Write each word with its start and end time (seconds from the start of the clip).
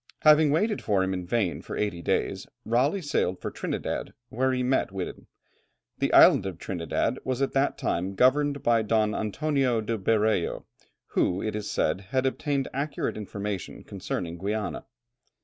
Having 0.21 0.49
waited 0.49 0.81
for 0.81 1.03
him 1.03 1.13
in 1.13 1.27
vain 1.27 1.61
for 1.61 1.77
eighty 1.77 2.01
days, 2.01 2.47
Raleigh 2.65 3.03
sailed 3.03 3.39
for 3.39 3.51
Trinidad, 3.51 4.15
where 4.29 4.51
he 4.51 4.63
met 4.63 4.91
Whiddon. 4.91 5.27
The 5.99 6.11
island 6.11 6.47
of 6.47 6.57
Trinidad 6.57 7.19
was 7.23 7.39
at 7.39 7.51
that 7.51 7.77
time 7.77 8.15
governed 8.15 8.63
by 8.63 8.81
Don 8.81 9.13
Antonio 9.13 9.79
de 9.79 9.99
Berreo, 9.99 10.65
who, 11.09 11.43
it 11.43 11.55
is 11.55 11.69
said, 11.69 12.01
had 12.09 12.25
obtained 12.25 12.67
accurate 12.73 13.15
information 13.15 13.83
concerning 13.83 14.39
Guiana. 14.39 14.87